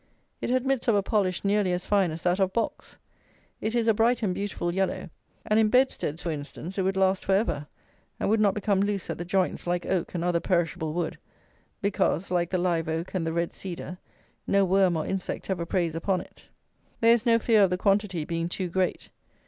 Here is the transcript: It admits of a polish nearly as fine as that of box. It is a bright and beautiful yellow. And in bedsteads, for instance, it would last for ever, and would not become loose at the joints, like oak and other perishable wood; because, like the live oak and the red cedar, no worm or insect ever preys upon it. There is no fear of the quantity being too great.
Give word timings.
It 0.41 0.49
admits 0.49 0.87
of 0.87 0.95
a 0.95 1.03
polish 1.03 1.45
nearly 1.45 1.71
as 1.73 1.85
fine 1.85 2.09
as 2.09 2.23
that 2.23 2.39
of 2.39 2.53
box. 2.53 2.97
It 3.61 3.75
is 3.75 3.87
a 3.87 3.93
bright 3.93 4.23
and 4.23 4.33
beautiful 4.33 4.73
yellow. 4.73 5.11
And 5.45 5.59
in 5.59 5.69
bedsteads, 5.69 6.23
for 6.23 6.31
instance, 6.31 6.79
it 6.79 6.81
would 6.81 6.97
last 6.97 7.23
for 7.23 7.35
ever, 7.35 7.67
and 8.19 8.27
would 8.27 8.39
not 8.39 8.55
become 8.55 8.79
loose 8.81 9.11
at 9.11 9.19
the 9.19 9.25
joints, 9.25 9.67
like 9.67 9.85
oak 9.85 10.15
and 10.15 10.23
other 10.23 10.39
perishable 10.39 10.93
wood; 10.93 11.19
because, 11.83 12.31
like 12.31 12.49
the 12.49 12.57
live 12.57 12.89
oak 12.89 13.13
and 13.13 13.27
the 13.27 13.31
red 13.33 13.53
cedar, 13.53 13.99
no 14.47 14.65
worm 14.65 14.97
or 14.97 15.05
insect 15.05 15.51
ever 15.51 15.67
preys 15.67 15.93
upon 15.93 16.19
it. 16.21 16.45
There 16.99 17.13
is 17.13 17.27
no 17.27 17.37
fear 17.37 17.61
of 17.63 17.69
the 17.69 17.77
quantity 17.77 18.25
being 18.25 18.49
too 18.49 18.69
great. 18.69 19.09